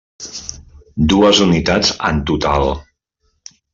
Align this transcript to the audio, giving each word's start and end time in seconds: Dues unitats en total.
Dues 1.11 1.41
unitats 1.45 1.91
en 2.09 2.23
total. 2.31 2.67